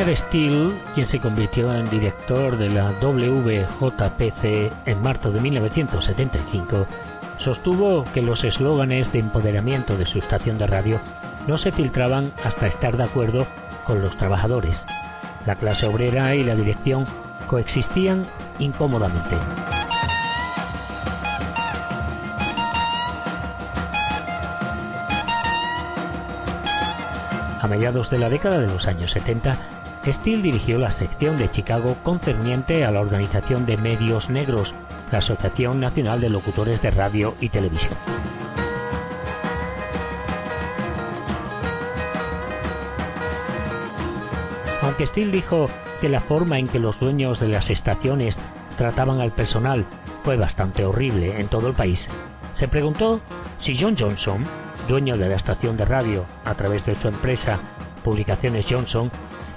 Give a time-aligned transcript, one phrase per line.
[0.00, 6.86] Richard Steele, quien se convirtió en director de la WJPC en marzo de 1975,
[7.36, 10.98] sostuvo que los eslóganes de empoderamiento de su estación de radio
[11.46, 13.46] no se filtraban hasta estar de acuerdo
[13.86, 14.86] con los trabajadores.
[15.44, 17.04] La clase obrera y la dirección
[17.46, 18.24] coexistían
[18.58, 19.36] incómodamente.
[27.60, 31.96] A mediados de la década de los años 70, Steele dirigió la sección de Chicago
[32.02, 34.74] concerniente a la organización de medios negros,
[35.12, 37.92] la Asociación Nacional de Locutores de Radio y Televisión.
[44.82, 45.68] Aunque Steele dijo
[46.00, 48.38] que la forma en que los dueños de las estaciones
[48.78, 49.84] trataban al personal
[50.24, 52.08] fue bastante horrible en todo el país,
[52.54, 53.20] se preguntó
[53.58, 54.44] si John Johnson
[54.88, 57.60] dueño de la estación de radio a través de su empresa
[58.02, 59.10] Publicaciones Johnson,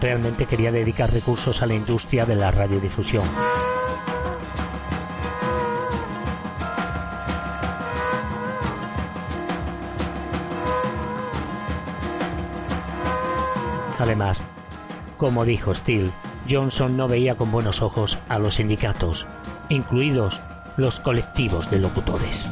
[0.04, 3.24] realmente quería dedicar recursos a la industria de la radiodifusión.
[13.98, 14.44] Además,
[15.16, 16.12] como dijo Steele,
[16.50, 19.26] Johnson no veía con buenos ojos a los sindicatos,
[19.70, 20.38] incluidos
[20.76, 22.50] los colectivos de locutores.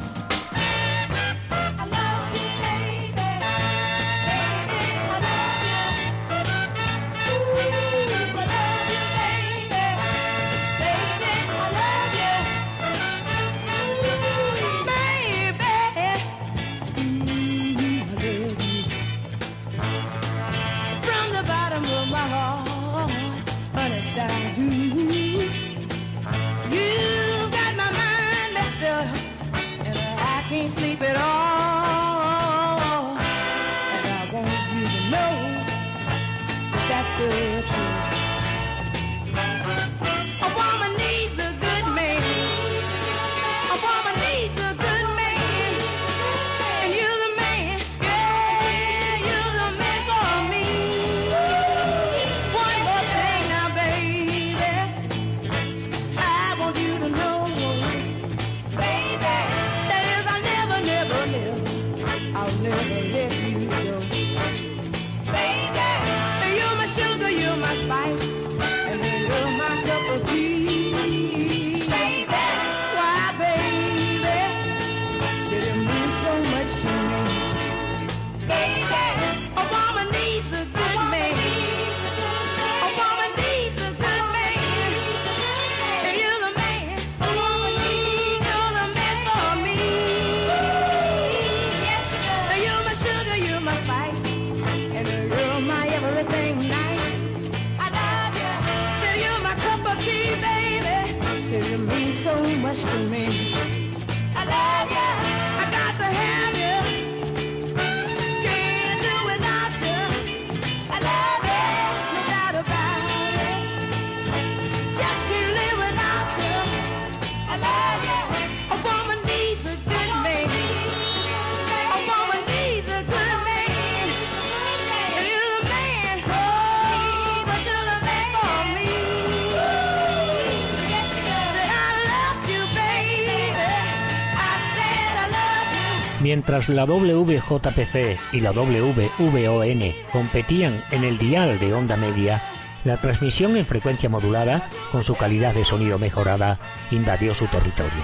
[136.33, 142.41] Mientras la WJPC y la WVON competían en el dial de onda media,
[142.85, 146.57] la transmisión en frecuencia modulada, con su calidad de sonido mejorada,
[146.89, 148.01] invadió su territorio.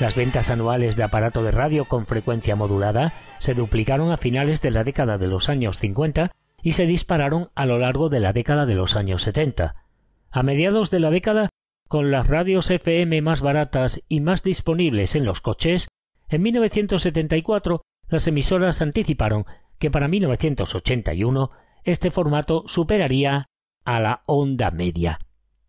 [0.00, 4.70] Las ventas anuales de aparato de radio con frecuencia modulada se duplicaron a finales de
[4.70, 6.30] la década de los años 50
[6.62, 9.74] y se dispararon a lo largo de la década de los años 70.
[10.30, 11.50] A mediados de la década,
[11.86, 15.88] con las radios FM más baratas y más disponibles en los coches,
[16.28, 19.44] en 1974, las emisoras anticiparon
[19.78, 21.50] que para 1981
[21.84, 23.46] este formato superaría
[23.84, 25.20] a la onda media.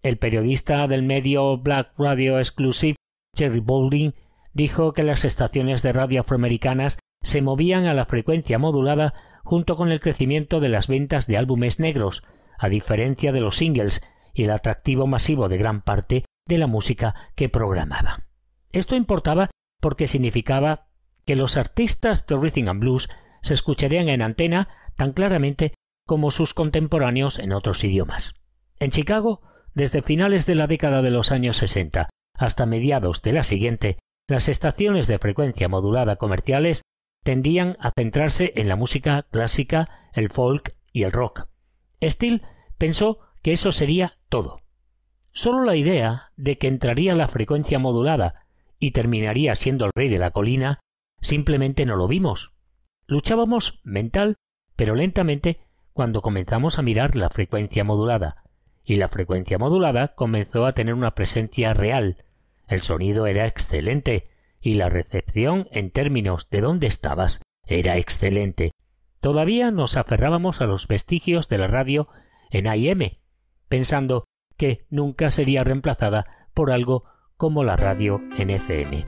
[0.02, 2.96] El periodista del medio Black Radio Exclusive,
[3.36, 4.14] Jerry Boulding,
[4.54, 9.14] dijo que las estaciones de radio afroamericanas se movían a la frecuencia modulada
[9.44, 12.24] junto con el crecimiento de las ventas de álbumes negros,
[12.58, 14.02] a diferencia de los singles
[14.34, 18.24] y el atractivo masivo de gran parte de la música que programaban.
[18.72, 20.88] Esto importaba porque significaba
[21.26, 23.10] que los artistas de rhythm and blues
[23.42, 25.74] se escucharían en antena tan claramente
[26.06, 28.34] como sus contemporáneos en otros idiomas.
[28.80, 29.42] En Chicago,
[29.74, 33.98] desde finales de la década de los años 60 hasta mediados de la siguiente,
[34.28, 36.82] las estaciones de frecuencia modulada comerciales
[37.24, 41.48] tendían a centrarse en la música clásica, el folk y el rock.
[42.02, 42.42] Steele
[42.78, 44.62] pensó que eso sería todo.
[45.32, 48.48] Solo la idea de que entraría la frecuencia modulada
[48.80, 50.80] y terminaría siendo el rey de la colina,
[51.22, 52.54] simplemente no lo vimos.
[53.08, 54.38] Luchábamos mental,
[54.76, 55.60] pero lentamente,
[55.94, 58.44] cuando comenzamos a mirar la frecuencia modulada,
[58.84, 62.24] y la frecuencia modulada comenzó a tener una presencia real.
[62.68, 64.30] El sonido era excelente,
[64.62, 68.72] y la recepción en términos de dónde estabas era excelente.
[69.20, 72.08] Todavía nos aferrábamos a los vestigios de la radio
[72.50, 73.18] en AM,
[73.68, 74.26] pensando
[74.58, 77.06] que nunca sería reemplazada por algo
[77.40, 79.06] como la radio en FM.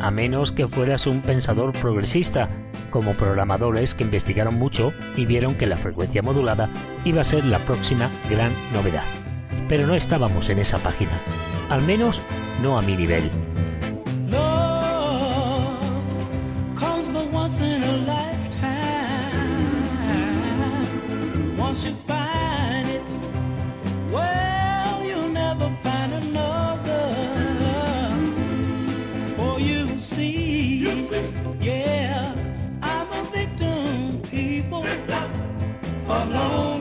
[0.00, 2.46] A menos que fueras un pensador progresista,
[2.90, 6.70] como programadores que investigaron mucho y vieron que la frecuencia modulada
[7.04, 9.02] iba a ser la próxima gran novedad.
[9.68, 11.18] Pero no estábamos en esa página,
[11.68, 12.20] al menos
[12.62, 13.28] no a mi nivel.
[36.06, 36.73] alone.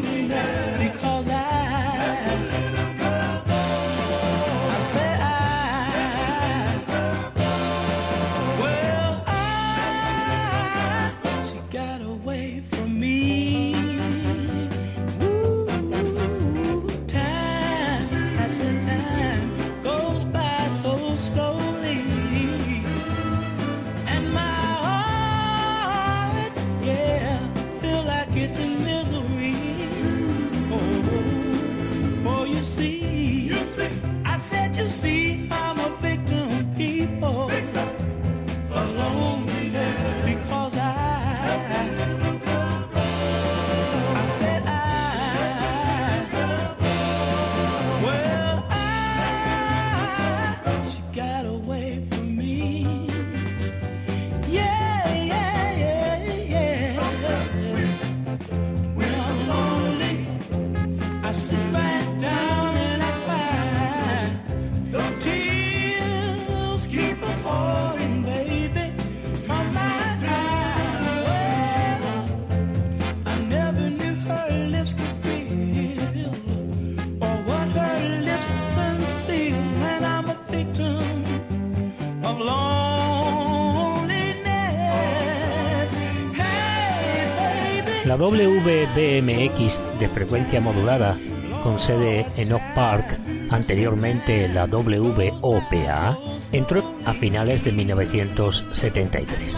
[88.14, 91.18] La WBMX de frecuencia modulada,
[91.64, 93.08] con sede en Oak Park,
[93.50, 96.20] anteriormente la WOPA,
[96.52, 99.58] entró a finales de 1973.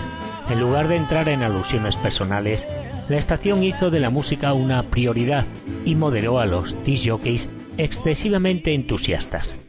[0.50, 2.66] En lugar de entrar en alusiones personales,
[3.10, 5.46] la estación hizo de la música una prioridad
[5.84, 9.60] y moderó a los disc jockeys excesivamente entusiastas.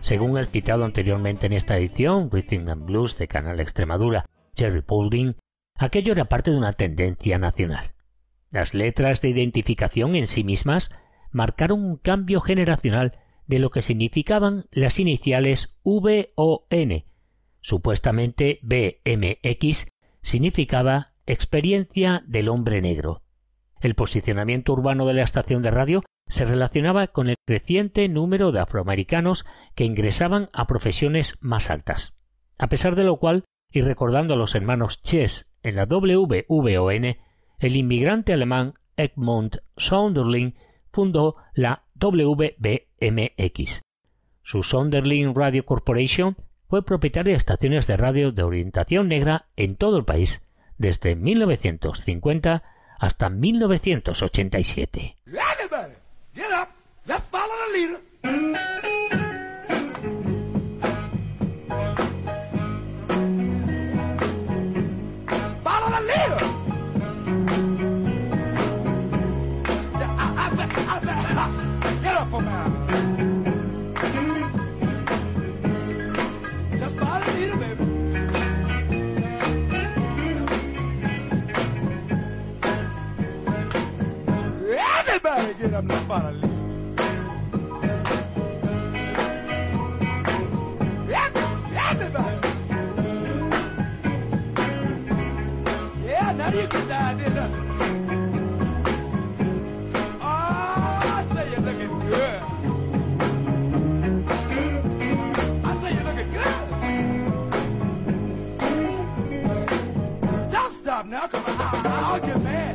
[0.00, 5.34] Según el citado anteriormente en esta edición, Rhythm and Blues de Canal Extremadura, Jerry Paulding,
[5.78, 7.93] aquello era parte de una tendencia nacional.
[8.54, 10.92] Las letras de identificación en sí mismas
[11.32, 13.18] marcaron un cambio generacional
[13.48, 17.04] de lo que significaban las iniciales V o N.
[17.62, 19.88] Supuestamente BMX
[20.22, 23.22] significaba experiencia del hombre negro.
[23.80, 28.60] El posicionamiento urbano de la estación de radio se relacionaba con el creciente número de
[28.60, 29.44] afroamericanos
[29.74, 32.14] que ingresaban a profesiones más altas.
[32.56, 33.42] A pesar de lo cual,
[33.72, 37.16] y recordando a los hermanos Chess en la WVON,
[37.58, 40.54] el inmigrante alemán Egmont Sonderling
[40.92, 43.82] fundó la WBMX.
[44.42, 46.36] Su Sonderling Radio Corporation
[46.68, 50.42] fue propietaria de estaciones de radio de orientación negra en todo el país,
[50.78, 52.62] desde 1950
[52.98, 55.16] hasta 1987.
[101.50, 102.42] You're looking good.
[105.64, 106.56] I say you're looking good.
[110.52, 111.86] Don't stop now, come on.
[111.86, 112.73] I'll get mad.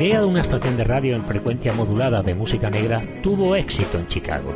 [0.00, 4.06] Idea de una estación de radio en frecuencia modulada de música negra tuvo éxito en
[4.06, 4.54] Chicago.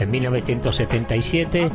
[0.00, 1.70] En 1977,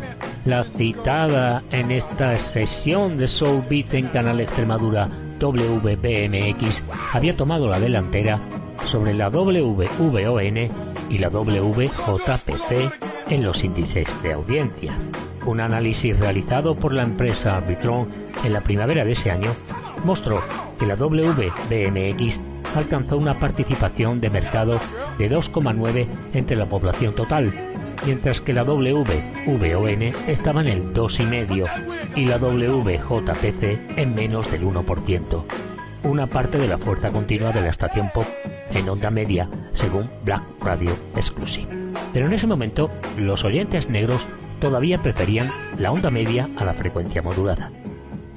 [0.45, 5.07] la citada en esta sesión de Soul Beat en Canal Extremadura
[5.39, 8.39] WBMX había tomado la delantera
[8.85, 10.57] sobre la WVON
[11.11, 14.97] y la WJPC en los índices de audiencia.
[15.45, 18.07] Un análisis realizado por la empresa Arbitron
[18.43, 19.51] en la primavera de ese año
[20.03, 20.41] mostró
[20.79, 24.79] que la WBMX alcanzó una participación de mercado
[25.17, 27.53] de 2,9 entre la población total,
[28.05, 31.67] mientras que la WVON estaba en el 2,5
[32.15, 35.43] y la WJPC en menos del 1%.
[36.03, 38.25] Una parte de la fuerza continua de la estación pop
[38.73, 41.67] en onda media, según Black Radio Exclusive.
[42.11, 44.25] Pero en ese momento, los oyentes negros
[44.59, 47.71] todavía preferían la onda media a la frecuencia modulada.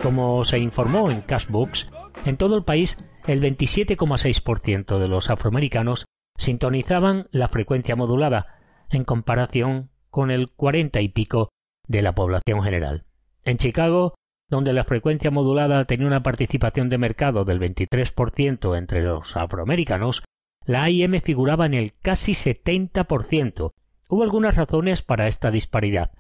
[0.02, 1.88] Como se informó en Cashbooks,
[2.26, 6.04] en todo el país el 27,6% de los afroamericanos
[6.36, 8.58] sintonizaban la frecuencia modulada,
[8.90, 11.48] en comparación con el 40 y pico
[11.86, 13.04] de la población general.
[13.44, 14.14] En Chicago,
[14.48, 20.22] donde la frecuencia modulada tenía una participación de mercado del 23% entre los afroamericanos,
[20.66, 23.72] la AM figuraba en el casi 70%.
[24.08, 26.12] Hubo algunas razones para esta disparidad.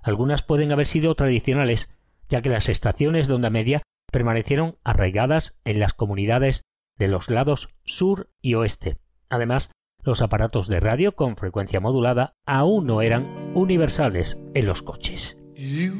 [0.00, 1.88] Algunas pueden haber sido tradicionales,
[2.28, 6.62] ya que las estaciones de onda media permanecieron arraigadas en las comunidades
[6.96, 8.98] de los lados sur y oeste.
[9.28, 9.70] Además,
[10.02, 15.36] los aparatos de radio con frecuencia modulada aún no eran universales en los coches.
[15.54, 15.94] You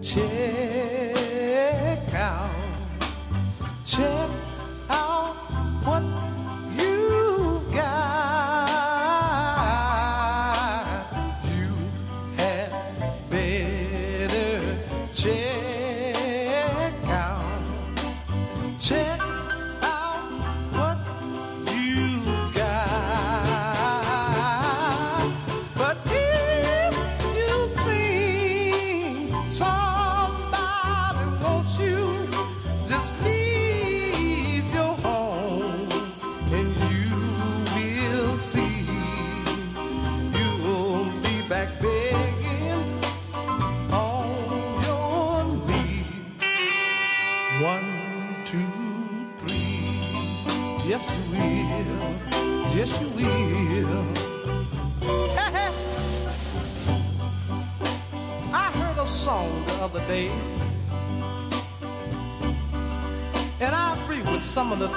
[0.00, 1.14] check
[2.14, 2.50] out,
[3.84, 4.30] check
[4.88, 6.17] out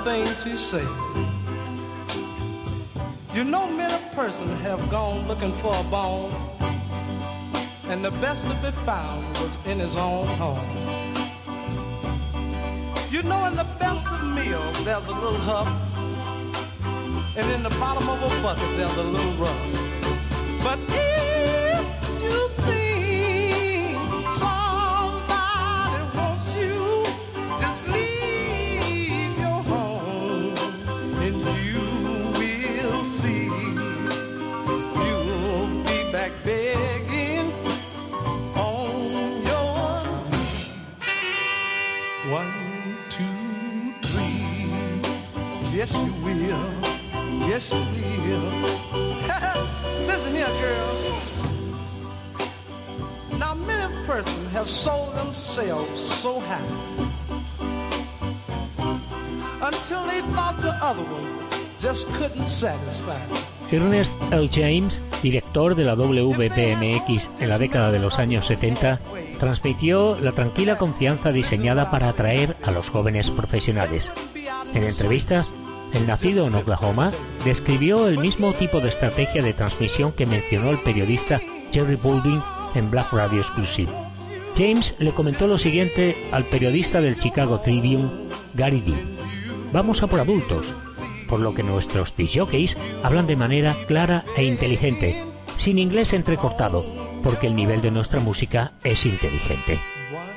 [0.04, 0.88] things he said.
[3.34, 6.32] You know, many persons have gone looking for a bone,
[7.88, 10.60] and the best to be found was in his own home.
[13.12, 15.68] You know, in the best of meals, there's a little hub,
[17.38, 19.78] and in the bottom of a bucket, there's a little rust.
[20.64, 20.80] But
[45.82, 46.62] Yes, you will.
[47.50, 47.80] Yes, you
[48.22, 48.48] will.
[50.06, 50.94] Listen here, girl.
[53.40, 56.62] Now, many persons have sold themselves so high
[59.64, 63.18] until they thought the other one just couldn't satisfy.
[63.72, 64.50] Ernest L.
[64.52, 69.00] James, director de la WBMX en la década de los años 70,
[69.40, 74.12] transmitió la tranquila confianza diseñada para atraer a los jóvenes profesionales.
[74.76, 75.52] En entrevistas,
[75.94, 77.12] el nacido en Oklahoma
[77.46, 82.42] describió el mismo tipo de estrategia de transmisión que mencionó el periodista Jerry Baldwin
[82.76, 83.92] en Black Radio Exclusive.
[84.58, 88.10] James le comentó lo siguiente al periodista del Chicago Tribune,
[88.54, 89.04] Gary Dee.
[89.72, 90.66] Vamos a por adultos,
[91.28, 95.24] por lo que nuestros disjockeys hablan de manera clara e inteligente,
[95.58, 96.86] sin inglés entrecortado,
[97.24, 99.80] porque el nivel de nuestra música es inteligente.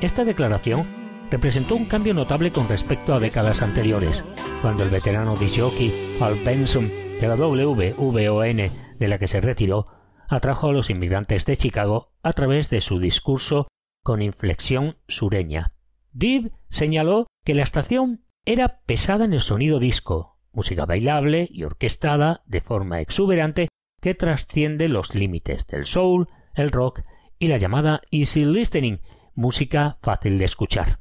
[0.01, 1.04] Esta declaración
[1.35, 4.25] representó un cambio notable con respecto a décadas anteriores,
[4.63, 6.89] cuando el veterano disjockey Al Benson
[7.21, 8.71] de la WVON,
[9.01, 9.89] de la que se retiró,
[10.29, 13.67] atrajo a los inmigrantes de Chicago a través de su discurso
[14.05, 15.73] con inflexión sureña.
[16.13, 22.45] Dib señaló que la estación era pesada en el sonido disco, música bailable y orquestada
[22.47, 23.71] de forma exuberante
[24.01, 27.01] que trasciende los límites del soul, el rock
[27.41, 29.01] y la llamada easy listening,
[29.35, 31.01] música fácil de escuchar.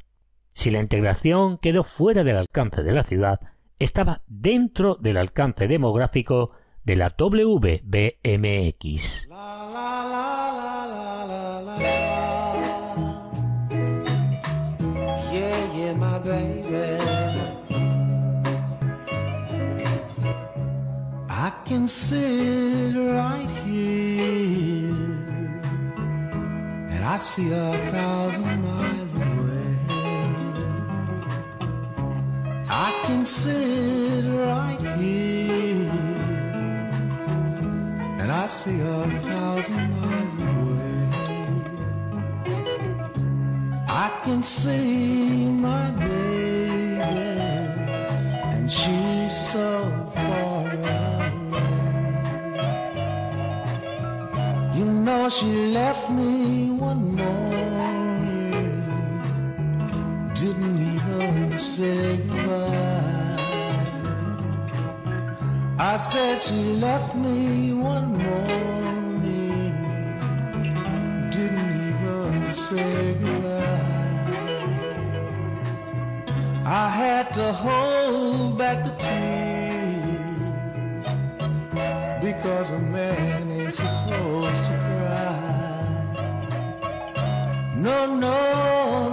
[0.54, 3.40] Si la integración quedó fuera del alcance de la ciudad,
[3.80, 6.52] estaba dentro del alcance demográfico
[6.84, 9.28] de la WBMX.
[21.66, 24.74] Can sit right here
[27.92, 29.03] thousand miles
[32.76, 35.92] I can sit right here
[38.20, 41.04] and I see a thousand miles away.
[43.88, 47.00] I can see my baby,
[48.54, 51.32] and she's so far away.
[54.78, 58.72] You know she left me one morning,
[60.34, 62.18] didn't even say
[65.78, 69.74] I said she left me one morning,
[71.32, 73.84] didn't even say goodbye.
[76.66, 79.74] I had to hold back the tears
[82.22, 85.54] because a man ain't supposed to cry.
[87.76, 89.13] No, no,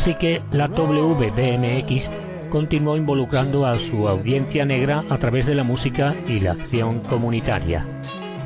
[0.00, 2.10] Así que la WBMX
[2.48, 7.84] continuó involucrando a su audiencia negra a través de la música y la acción comunitaria.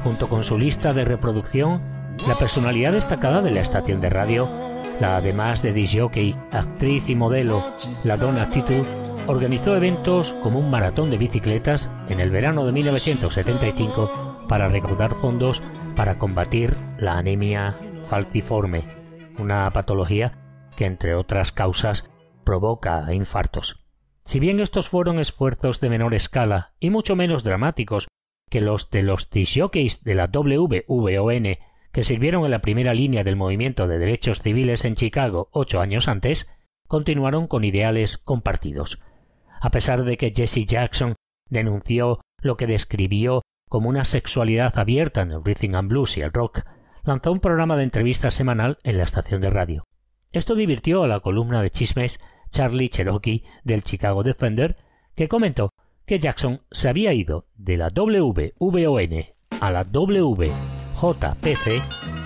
[0.03, 1.81] Junto con su lista de reproducción,
[2.27, 4.49] la personalidad destacada de la estación de radio,
[4.99, 7.63] la además de disjockey, actriz y modelo,
[8.03, 8.85] la Donna Titu,
[9.29, 15.63] organizó eventos como un maratón de bicicletas en el verano de 1975 para recaudar fondos
[15.95, 17.77] para combatir la anemia
[18.11, 18.89] falciforme,
[19.39, 20.33] una patología
[20.77, 22.09] que entre otras causas
[22.45, 23.85] provoca infartos.
[24.27, 28.09] Si bien estos fueron esfuerzos de menor escala y mucho menos dramáticos
[28.51, 31.59] que los de los disjockeys de la WVON
[31.93, 36.09] que sirvieron en la primera línea del movimiento de derechos civiles en Chicago ocho años
[36.09, 36.51] antes,
[36.89, 38.99] continuaron con ideales compartidos.
[39.61, 41.15] A pesar de que Jesse Jackson
[41.49, 46.33] denunció lo que describió como una sexualidad abierta en el rhythm and blues y el
[46.33, 46.63] rock,
[47.05, 49.85] lanzó un programa de entrevistas semanal en la estación de radio.
[50.35, 52.19] Esto divirtió a la columna de chismes
[52.51, 54.77] Charlie Cherokee del Chicago Defender,
[55.15, 55.73] que comentó
[56.07, 59.27] que Jackson se había ido de la WVON
[59.61, 60.53] a la WJPC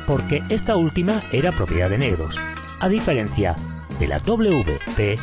[0.07, 2.35] porque esta última era propiedad de negros,
[2.81, 3.55] a diferencia
[4.01, 5.19] de la WPMX.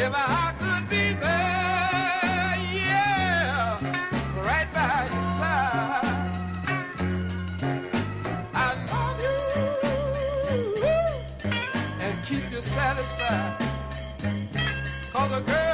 [0.00, 3.78] If I could be there, yeah,
[4.42, 6.28] right by your side.
[8.54, 8.56] I
[8.90, 9.38] love you
[12.00, 13.58] and keep you satisfied.
[15.12, 15.67] Cause a girl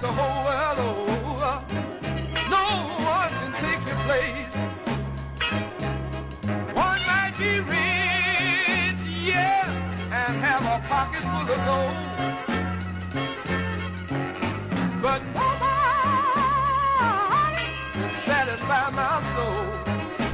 [0.00, 0.46] the whole.
[2.50, 2.66] No
[3.04, 4.56] one can take your place.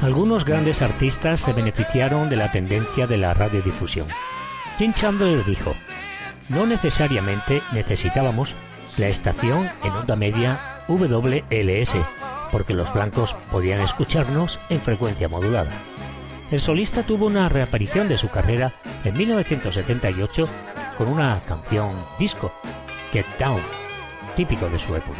[0.01, 4.07] Algunos grandes artistas se beneficiaron de la tendencia de la radiodifusión.
[4.77, 5.75] Jim Chandler dijo,
[6.49, 8.53] no necesariamente necesitábamos
[8.97, 11.95] la estación en onda media WLS,
[12.51, 15.71] porque los blancos podían escucharnos en frecuencia modulada.
[16.51, 20.49] El solista tuvo una reaparición de su carrera en 1978
[20.97, 22.51] con una canción disco,
[23.11, 23.61] Get Down,
[24.35, 25.19] típico de su época.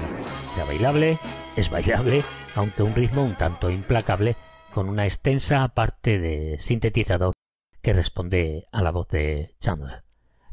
[0.55, 1.19] Era bailable,
[1.55, 2.23] es bailable,
[2.55, 4.35] aunque un ritmo un tanto implacable,
[4.73, 7.33] con una extensa parte de sintetizador
[7.83, 10.03] que responde a la voz de Chandler.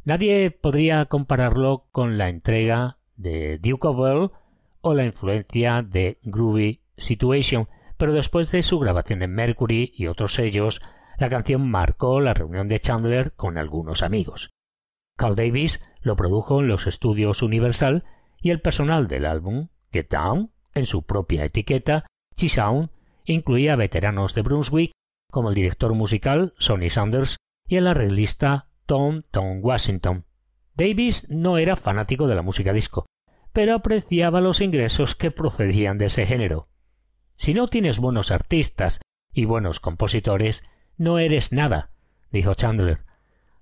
[0.04, 4.32] Nadie podría compararlo con la entrega de Duke of Earl
[4.80, 10.34] o la influencia de Groovy Situation, pero después de su grabación en Mercury y otros
[10.34, 10.82] sellos,
[11.18, 14.50] la canción marcó la reunión de Chandler con algunos amigos.
[15.16, 18.04] Carl Davis lo produjo en los estudios Universal
[18.40, 22.90] y el personal del álbum, Get Down, en su propia etiqueta, G-Sound,
[23.24, 24.92] incluía veteranos de Brunswick
[25.30, 30.24] como el director musical Sonny Sanders y el arreglista Tom Tom Washington.
[30.74, 33.06] Davis no era fanático de la música disco,
[33.52, 36.68] pero apreciaba los ingresos que procedían de ese género.
[37.36, 39.00] Si no tienes buenos artistas
[39.32, 40.62] y buenos compositores,
[40.96, 41.90] no eres nada,
[42.30, 43.00] dijo Chandler.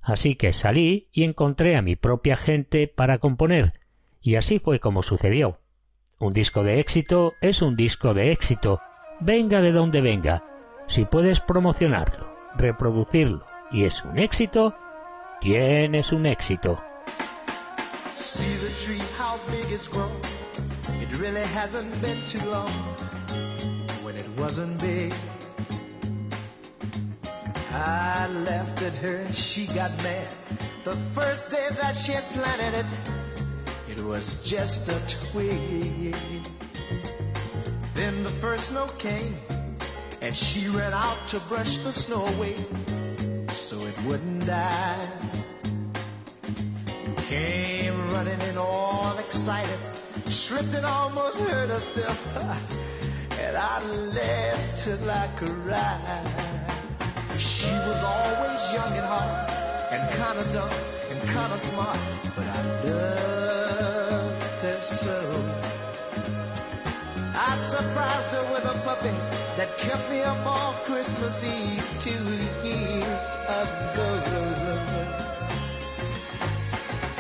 [0.01, 3.75] Así que salí y encontré a mi propia gente para componer,
[4.21, 5.61] y así fue como sucedió.
[6.19, 8.81] Un disco de éxito es un disco de éxito,
[9.21, 10.45] venga de donde venga.
[10.89, 14.75] Si puedes promocionarlo, reproducirlo y es un éxito,
[15.41, 16.81] tienes un éxito.
[18.17, 20.11] See the tree, how big it's grown.
[21.01, 22.71] It really hasn't been too long
[24.03, 25.13] when it wasn't big.
[27.71, 30.35] I left at her and she got mad.
[30.85, 32.87] The first day that she had planted it,
[33.91, 34.99] it was just a
[35.31, 36.17] twig.
[37.95, 39.37] Then the first snow came
[40.21, 42.57] And she ran out to brush the snow away
[43.53, 45.09] so it wouldn't die.
[47.29, 49.79] Came running in all excited,
[50.27, 52.19] slipped and almost hurt herself.
[53.39, 56.49] and I laughed till I cried.
[57.39, 59.51] She was always young and hot,
[59.93, 60.73] and kinda dumb,
[61.11, 61.99] and kinda smart,
[62.35, 65.19] but I loved her so.
[67.35, 72.25] I surprised her with a puppy that kept me up all Christmas Eve two
[72.63, 73.29] years
[73.61, 74.11] ago.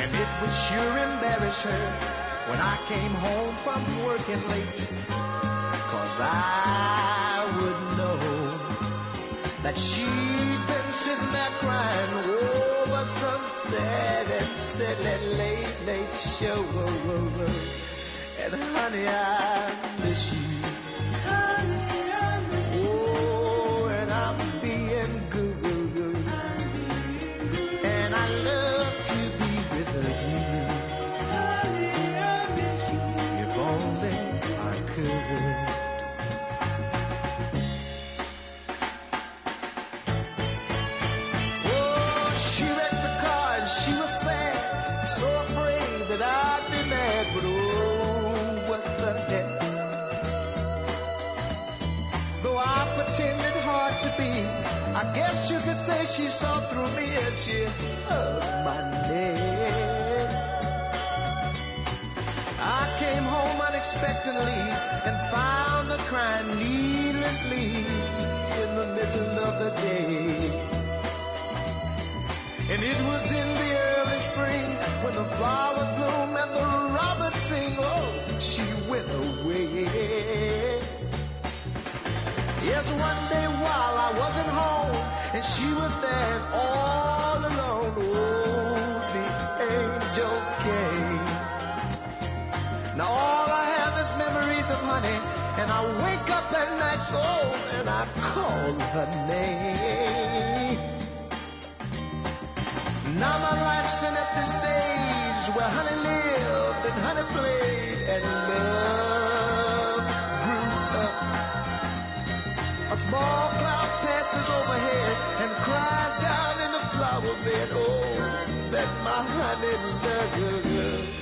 [0.01, 1.87] And it was sure embarrass her
[2.49, 4.83] when I came home from working late.
[5.91, 8.19] Cause I would know
[9.65, 16.63] that she'd been sitting there crying over some sad and silly late, late show.
[18.41, 19.75] And honey, I
[20.05, 20.48] miss you.
[56.15, 57.65] She saw through me and she
[58.07, 60.31] hugged my neck.
[62.61, 64.61] I came home unexpectedly
[65.09, 67.69] and found her crying needlessly
[68.63, 70.69] in the middle of the day.
[72.71, 74.67] And it was in the early spring
[75.03, 77.75] when the flowers bloom and the robins sing.
[77.79, 80.81] Oh, she went away.
[82.65, 87.95] Yes, one day while I wasn't home and she was there all alone.
[87.99, 88.75] Oh,
[89.15, 89.27] the
[89.73, 91.25] angels came.
[92.97, 95.19] Now all I have is memories of honey,
[95.61, 98.03] and I wake up at night, oh, and I
[98.35, 100.79] call her name.
[103.19, 108.88] Now my life's an empty stage where honey lived and honey played and love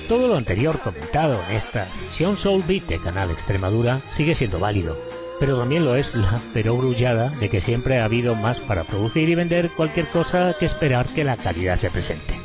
[0.07, 4.97] Todo lo anterior comentado en esta sesión Soul Beat de Canal Extremadura sigue siendo válido,
[5.39, 9.35] pero también lo es la perogrullada de que siempre ha habido más para producir y
[9.35, 12.39] vender cualquier cosa que esperar que la calidad se presente.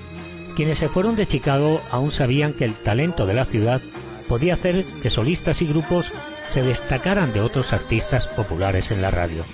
[0.56, 3.80] Quienes se fueron de Chicago aún sabían que el talento de la ciudad
[4.28, 6.10] podía hacer que solistas y grupos
[6.52, 9.44] se destacaran de otros artistas populares en la radio.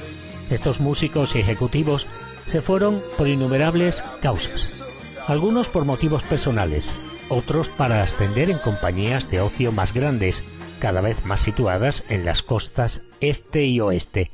[0.51, 2.07] Estos músicos y ejecutivos
[2.47, 4.83] se fueron por innumerables causas,
[5.29, 6.91] algunos por motivos personales,
[7.29, 10.43] otros para ascender en compañías de ocio más grandes,
[10.81, 14.31] cada vez más situadas en las costas este y oeste.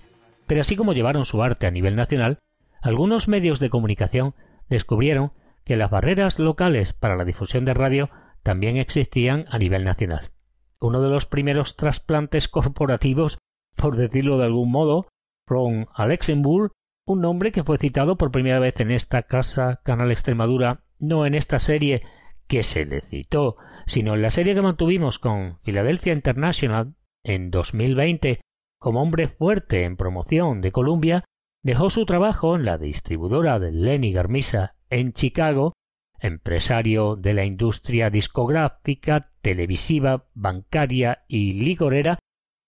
[0.47, 2.39] Pero así como llevaron su arte a nivel nacional,
[2.81, 4.35] algunos medios de comunicación
[4.69, 5.33] descubrieron
[5.65, 8.11] que las barreras locales para la difusión de radio
[8.45, 10.31] también existían a nivel nacional.
[10.79, 13.39] Uno de los primeros trasplantes corporativos,
[13.75, 15.09] por decirlo de algún modo,
[15.49, 16.71] from a Luxemburg,
[17.05, 21.35] un nombre que fue citado por primera vez en esta casa Canal Extremadura, no en
[21.35, 22.03] esta serie
[22.47, 28.41] que se le citó, sino en la serie que mantuvimos con Philadelphia International en 2020
[28.79, 31.25] como hombre fuerte en promoción de Columbia,
[31.63, 35.73] dejó su trabajo en la distribuidora de Lenny Garmisa en Chicago,
[36.21, 42.19] empresario de la industria discográfica, televisiva, bancaria y ligorera,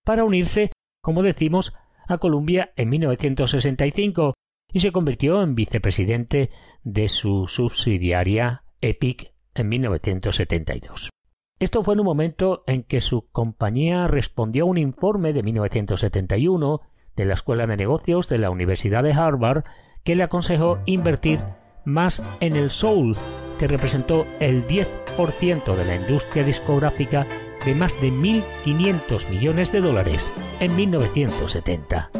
[0.05, 1.75] para unirse, como decimos,
[2.09, 4.33] a Columbia en 1965
[4.73, 6.51] y se convirtió en vicepresidente
[6.85, 11.11] de su subsidiaria Epic en 1972.
[11.59, 16.83] Esto fue en un momento en que su compañía respondió a un informe de 1971
[17.17, 19.65] de la Escuela de Negocios de la Universidad de Harvard
[20.05, 21.41] que le aconsejó invertir
[21.87, 23.17] más en el soul,
[23.59, 27.27] que representó el 10% de la industria discográfica
[27.65, 32.11] de más de 1.500 millones de dólares en 1970.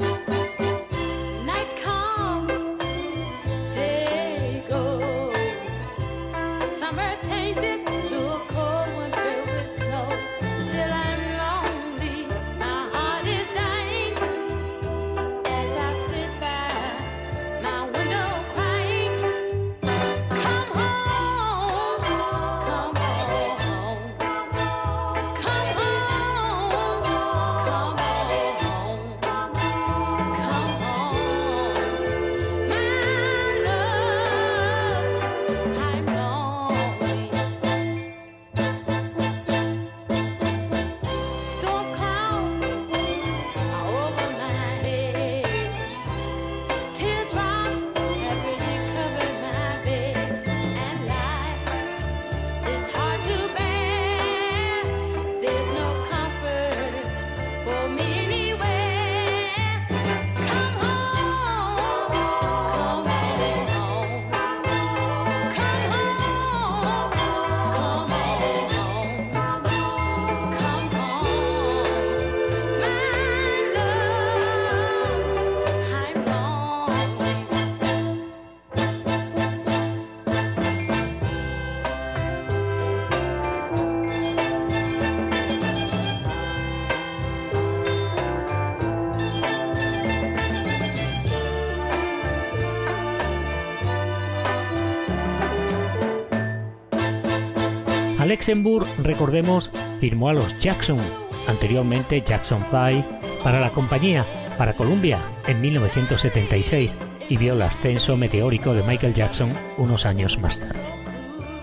[98.27, 100.99] Alexenburg, recordemos, firmó a los Jackson,
[101.47, 104.27] anteriormente Jackson 5, para la compañía,
[104.59, 106.97] para Columbia, en 1976
[107.29, 110.81] y vio el ascenso meteórico de Michael Jackson unos años más tarde.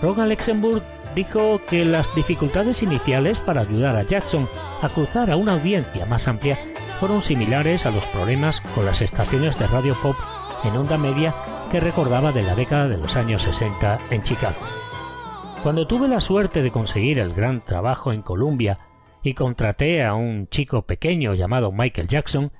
[0.01, 0.81] Ron Alexenburg
[1.15, 4.47] dijo que las dificultades iniciales para ayudar a Jackson
[4.81, 6.57] a cruzar a una audiencia más amplia
[7.01, 10.15] fueron similares a los problemas con las estaciones de radio pop
[10.63, 11.35] en onda media
[11.69, 14.82] que recordaba de la década de los años 60 en Chicago.
[15.63, 18.79] Cuando tuve la suerte de conseguir el gran trabajo en Columbia
[19.23, 22.51] y contraté a un chico pequeño llamado Michael Jackson,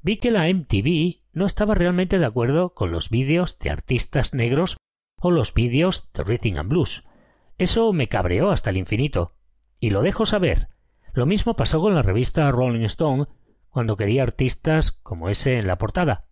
[0.00, 4.76] vi que la MTV no estaba realmente de acuerdo con los vídeos de artistas negros
[5.20, 7.02] o los vídeos de Rhythm and Blues.
[7.58, 9.32] Eso me cabreó hasta el infinito.
[9.80, 10.68] Y lo dejo saber.
[11.14, 13.26] Lo mismo pasó con la revista Rolling Stone
[13.70, 16.26] cuando quería artistas como ese en la portada.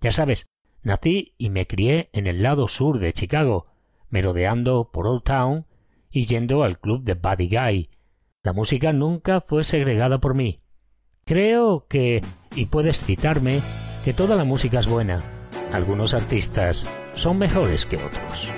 [0.00, 0.44] Ya sabes,
[0.82, 3.66] nací y me crié en el lado sur de Chicago,
[4.10, 5.67] merodeando por Old Town
[6.10, 7.90] y yendo al club de Buddy Guy.
[8.42, 10.60] La música nunca fue segregada por mí.
[11.24, 12.22] Creo que,
[12.54, 13.60] y puedes citarme,
[14.04, 15.22] que toda la música es buena.
[15.72, 18.48] Algunos artistas son mejores que otros.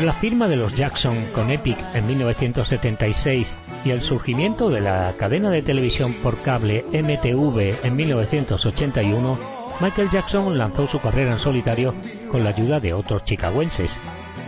[0.00, 5.12] Entre la firma de los Jackson con Epic en 1976 y el surgimiento de la
[5.18, 9.38] cadena de televisión por cable MTV en 1981,
[9.78, 11.94] Michael Jackson lanzó su carrera en solitario
[12.30, 13.94] con la ayuda de otros chicagoenses.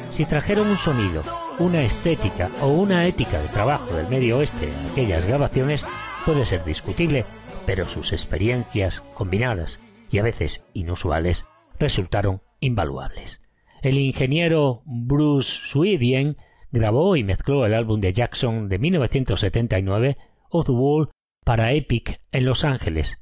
[0.09, 1.23] Si trajeron un sonido,
[1.59, 5.85] una estética o una ética de trabajo del medio oeste a aquellas grabaciones
[6.25, 7.27] puede ser discutible,
[7.67, 9.81] pero sus experiencias combinadas
[10.11, 11.45] y a veces inusuales
[11.79, 13.42] resultaron invaluables.
[13.83, 16.37] El ingeniero Bruce Swedien
[16.71, 20.17] grabó y mezcló el álbum de Jackson de 1979,
[20.51, 21.11] Off the Wall,
[21.45, 23.19] para Epic en Los Ángeles.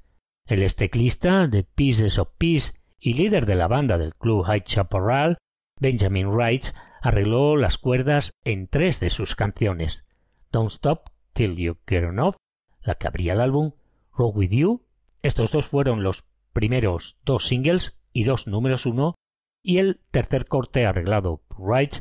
[0.47, 4.65] El ex teclista de Pieces of Peace y líder de la banda del club High
[4.65, 5.39] Chaparral,
[5.81, 6.67] Benjamin Wright,
[7.01, 10.05] arregló las cuerdas en tres de sus canciones:
[10.53, 12.37] Don't Stop Till You Get Enough,
[12.83, 13.73] la que abría el álbum,
[14.13, 14.85] Rock With You.
[15.23, 19.15] Estos dos fueron los primeros dos singles y dos números uno,
[19.63, 21.97] y el tercer corte arreglado por Wright,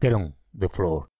[0.00, 1.10] Get On The Floor.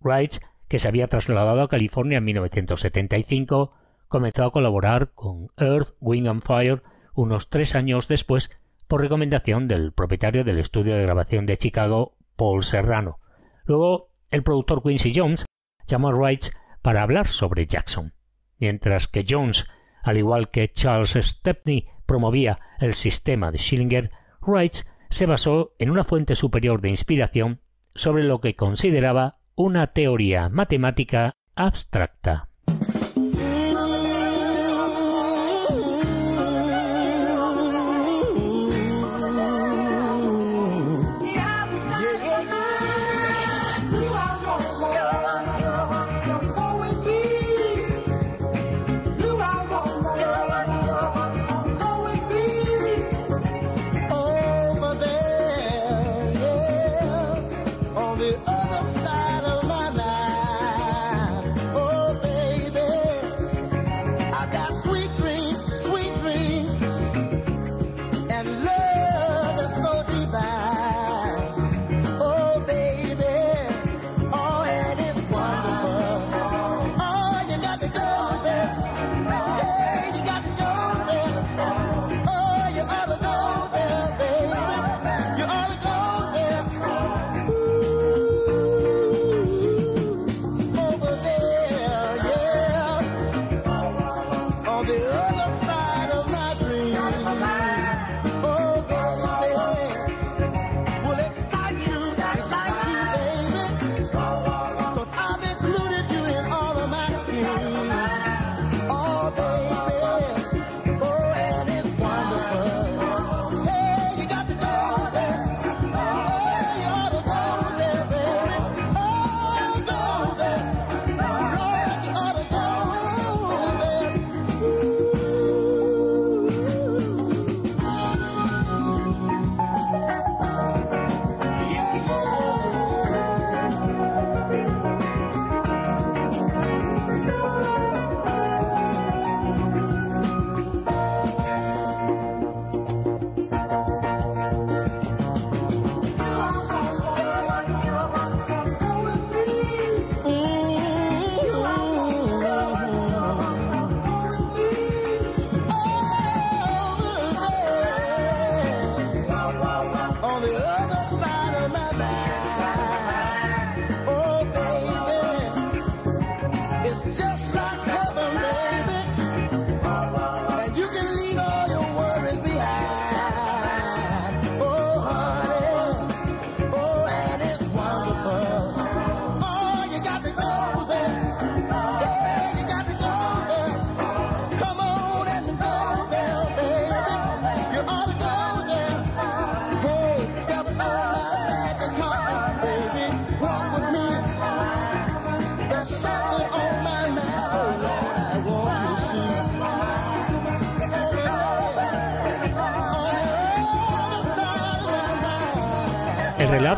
[0.00, 0.36] Wright,
[0.68, 3.72] que se había trasladado a California en 1975,
[4.08, 6.82] comenzó a colaborar con Earth, Wind and Fire
[7.14, 8.50] unos tres años después
[8.86, 13.18] por recomendación del propietario del estudio de grabación de Chicago, Paul Serrano.
[13.64, 15.44] Luego, el productor Quincy Jones
[15.86, 16.46] llamó a Wright
[16.80, 18.14] para hablar sobre Jackson,
[18.58, 19.66] mientras que Jones,
[20.02, 26.04] al igual que Charles Stepney, promovía el sistema de Schillinger, Wright se basó en una
[26.04, 27.60] fuente superior de inspiración
[27.94, 32.48] sobre lo que consideraba una teoría matemática abstracta.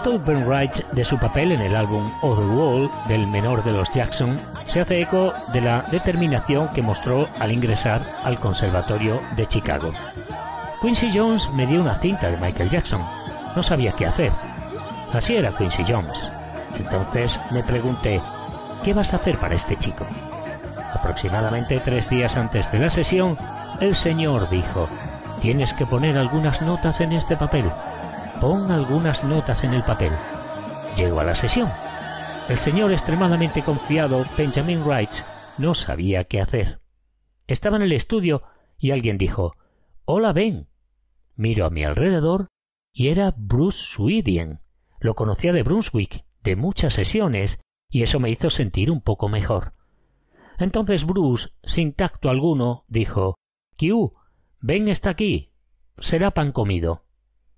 [0.04, 4.40] El relato de su papel en el álbum Other Wall del menor de los Jackson
[4.66, 9.92] se hace eco de la determinación que mostró al ingresar al Conservatorio de Chicago.
[10.80, 13.02] Quincy Jones me dio una cinta de Michael Jackson.
[13.54, 14.32] No sabía qué hacer.
[15.12, 16.32] Así era Quincy Jones.
[16.78, 18.22] Entonces me pregunté,
[18.82, 20.06] ¿qué vas a hacer para este chico?
[20.94, 23.36] Aproximadamente tres días antes de la sesión,
[23.80, 24.88] el señor dijo,
[25.42, 27.64] tienes que poner algunas notas en este papel.
[28.40, 30.12] Pon algunas notas en el papel.
[30.96, 31.68] Llegó a la sesión.
[32.48, 35.10] El señor extremadamente confiado, Benjamin Wright,
[35.58, 36.80] no sabía qué hacer.
[37.46, 38.42] Estaba en el estudio
[38.78, 39.56] y alguien dijo,
[40.06, 40.68] Hola Ben.
[41.36, 42.48] Miro a mi alrededor
[42.94, 44.60] y era Bruce Swedian.
[45.00, 47.60] Lo conocía de Brunswick, de muchas sesiones,
[47.90, 49.74] y eso me hizo sentir un poco mejor.
[50.58, 53.34] Entonces Bruce, sin tacto alguno, dijo
[53.78, 54.14] Q,
[54.60, 55.50] Ben está aquí.
[55.98, 57.04] Será pan comido.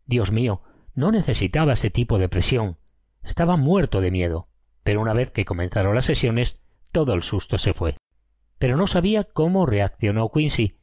[0.06, 0.62] Dios mío,
[0.94, 2.78] no necesitaba ese tipo de presión.
[3.22, 4.48] Estaba muerto de miedo.
[4.82, 6.58] Pero una vez que comenzaron las sesiones,
[6.90, 7.96] todo el susto se fue.
[8.58, 10.78] Pero no sabía cómo reaccionó Quincy.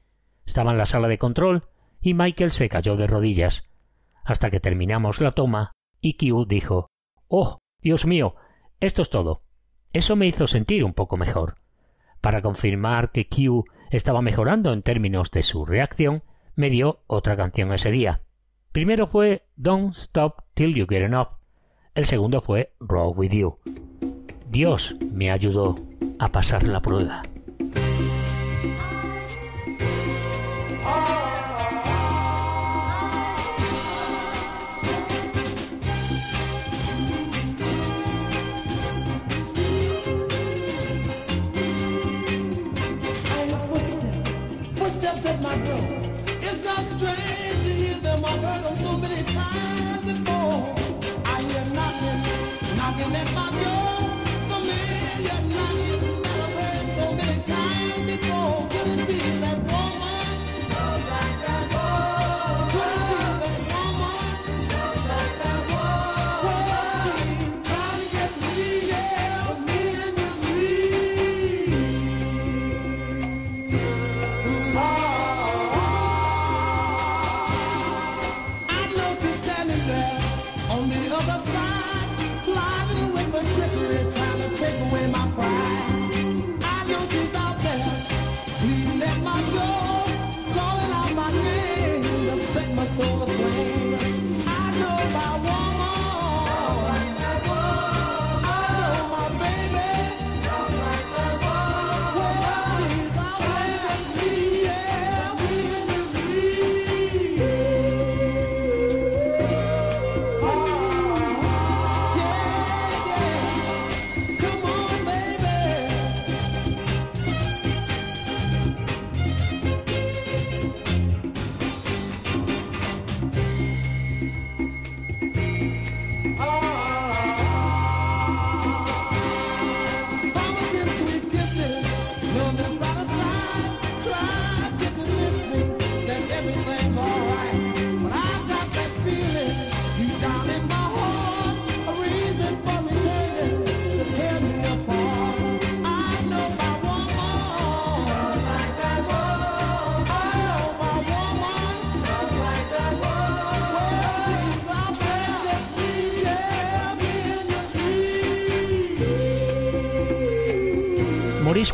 [0.45, 1.69] Estaba en la sala de control
[2.01, 3.69] y Michael se cayó de rodillas.
[4.23, 6.87] Hasta que terminamos la toma y Q dijo
[7.27, 8.35] Oh, Dios mío,
[8.79, 9.43] esto es todo.
[9.91, 11.55] Eso me hizo sentir un poco mejor.
[12.21, 16.23] Para confirmar que Q estaba mejorando en términos de su reacción,
[16.55, 18.21] me dio otra canción ese día.
[18.71, 21.29] Primero fue Don't Stop Till You Get Enough.
[21.95, 23.57] El segundo fue Roll With You.
[24.51, 25.75] Dios me ayudó
[26.19, 27.23] a pasar la prueba.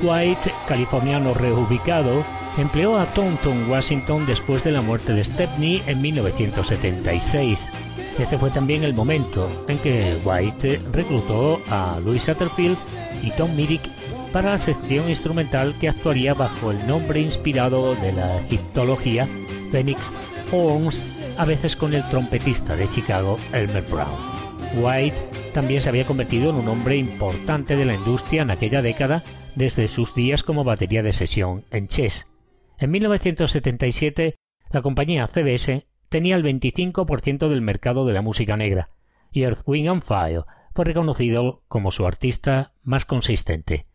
[0.02, 2.24] White, californiano reubicado,
[2.58, 7.66] empleó a Taunton, Washington después de la muerte de Stepney en 1976.
[8.18, 12.78] Este fue también el momento en que White reclutó a Louis Satterfield
[13.22, 13.82] y Tom Myrick
[14.32, 19.28] para la sección instrumental que actuaría bajo el nombre inspirado de la egiptología
[19.72, 20.12] Phoenix
[20.52, 20.98] Horns,
[21.38, 24.36] a veces con el trompetista de Chicago, Elmer Brown.
[24.76, 25.16] White
[25.54, 29.24] también se había convertido en un hombre importante de la industria en aquella década
[29.56, 32.28] desde sus días como batería de sesión en Chess.
[32.78, 34.36] En 1977,
[34.72, 38.90] la compañía CBS tenía el 25% del mercado de la música negra
[39.32, 40.44] y Earth, Wind and Fire
[40.74, 43.86] fue reconocido como su artista más consistente.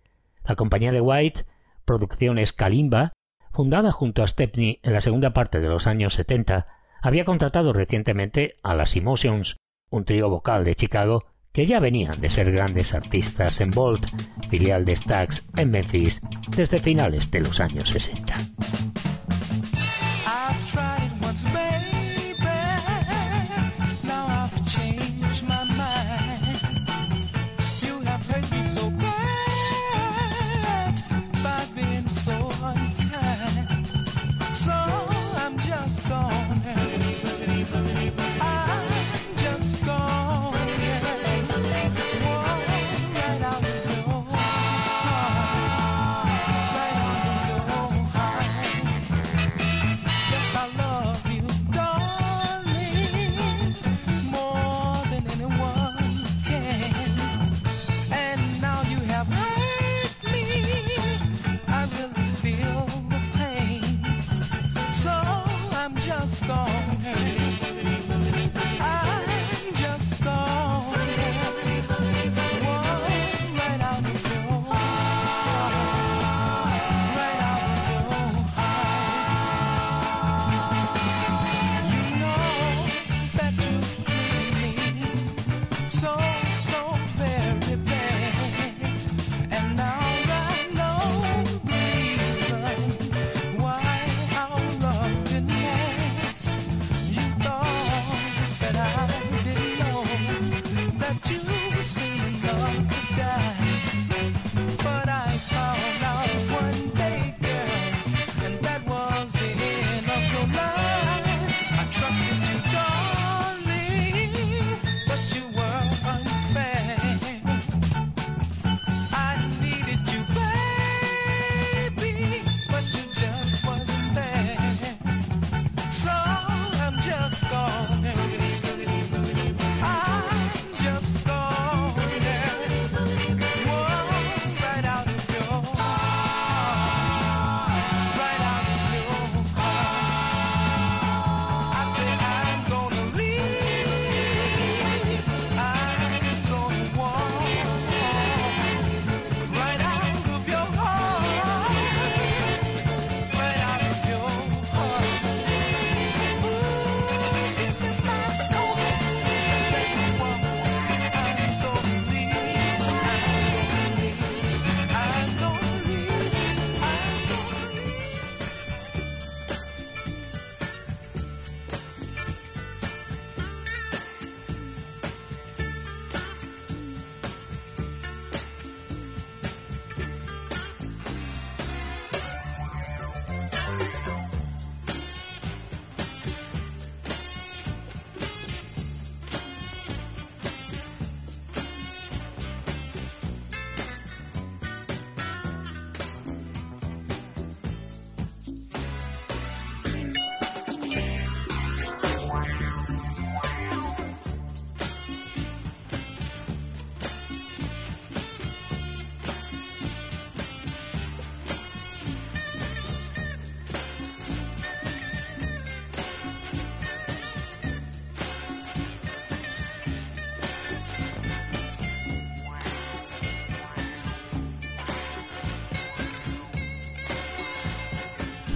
[0.44, 1.44] La compañía de White,
[1.84, 3.12] Producciones Kalimba,
[3.52, 6.66] fundada junto a Stepney en la segunda parte de los años 70,
[7.02, 9.56] había contratado recientemente a las Emotions,
[9.90, 14.07] un trío vocal de Chicago que ya venían de ser grandes artistas en Bolt,
[14.51, 16.20] filial de Stax en Memphis,
[16.57, 18.36] desde finales de los años 60.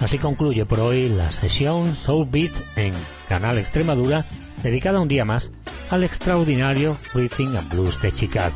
[0.05, 2.93] Así concluye por hoy la sesión Soul Beat en
[3.27, 4.23] Canal Extremadura,
[4.61, 5.49] dedicada un día más
[5.89, 8.55] al extraordinario Rhythm and Blues de Chicago.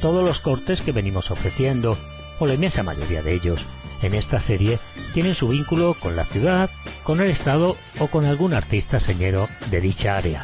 [0.00, 1.96] Todos los cortes que venimos ofreciendo,
[2.40, 3.60] o la inmensa mayoría de ellos,
[4.02, 4.80] en esta serie
[5.14, 6.68] tienen su vínculo con la ciudad,
[7.04, 10.42] con el estado o con algún artista señero de dicha área.